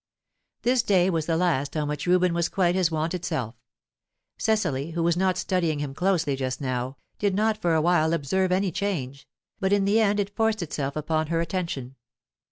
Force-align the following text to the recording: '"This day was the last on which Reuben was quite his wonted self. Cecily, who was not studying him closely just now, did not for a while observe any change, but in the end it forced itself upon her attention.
'"This 0.63 0.81
day 0.81 1.11
was 1.11 1.27
the 1.27 1.37
last 1.37 1.77
on 1.77 1.87
which 1.87 2.07
Reuben 2.07 2.33
was 2.33 2.49
quite 2.49 2.73
his 2.73 2.89
wonted 2.89 3.23
self. 3.23 3.53
Cecily, 4.39 4.93
who 4.93 5.03
was 5.03 5.15
not 5.15 5.37
studying 5.37 5.77
him 5.77 5.93
closely 5.93 6.35
just 6.35 6.59
now, 6.59 6.97
did 7.19 7.35
not 7.35 7.55
for 7.59 7.75
a 7.75 7.81
while 7.81 8.11
observe 8.11 8.51
any 8.51 8.71
change, 8.71 9.27
but 9.59 9.71
in 9.71 9.85
the 9.85 9.99
end 9.99 10.19
it 10.19 10.35
forced 10.35 10.63
itself 10.63 10.95
upon 10.95 11.27
her 11.27 11.39
attention. 11.39 11.97